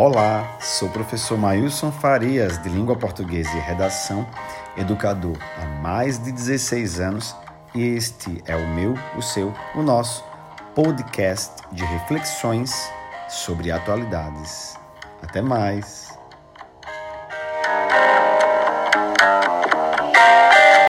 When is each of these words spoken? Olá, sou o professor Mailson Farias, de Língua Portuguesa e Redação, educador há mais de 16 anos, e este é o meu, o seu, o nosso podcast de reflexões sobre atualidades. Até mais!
Olá, 0.00 0.56
sou 0.60 0.86
o 0.86 0.92
professor 0.92 1.36
Mailson 1.36 1.90
Farias, 1.90 2.62
de 2.62 2.68
Língua 2.68 2.94
Portuguesa 2.94 3.50
e 3.56 3.58
Redação, 3.58 4.24
educador 4.76 5.36
há 5.60 5.66
mais 5.82 6.22
de 6.22 6.30
16 6.30 7.00
anos, 7.00 7.34
e 7.74 7.82
este 7.82 8.40
é 8.46 8.54
o 8.54 8.68
meu, 8.76 8.94
o 9.16 9.20
seu, 9.20 9.52
o 9.74 9.82
nosso 9.82 10.24
podcast 10.72 11.64
de 11.72 11.84
reflexões 11.84 12.72
sobre 13.28 13.72
atualidades. 13.72 14.76
Até 15.20 15.42
mais! 15.42 16.17